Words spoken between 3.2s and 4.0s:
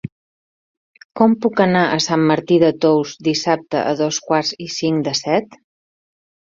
dissabte a